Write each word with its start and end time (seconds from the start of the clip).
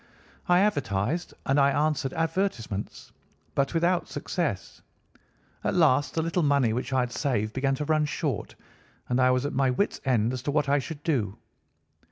I 0.49 0.61
advertised, 0.61 1.35
and 1.45 1.59
I 1.59 1.69
answered 1.69 2.11
advertisements, 2.13 3.11
but 3.53 3.75
without 3.75 4.07
success. 4.07 4.81
At 5.63 5.75
last 5.75 6.15
the 6.15 6.23
little 6.23 6.41
money 6.41 6.73
which 6.73 6.91
I 6.91 7.01
had 7.01 7.11
saved 7.11 7.53
began 7.53 7.75
to 7.75 7.85
run 7.85 8.05
short, 8.05 8.55
and 9.07 9.19
I 9.21 9.29
was 9.29 9.45
at 9.45 9.53
my 9.53 9.69
wit's 9.69 10.01
end 10.03 10.33
as 10.33 10.41
to 10.41 10.51
what 10.51 10.67
I 10.67 10.79
should 10.79 11.03
do. 11.03 11.37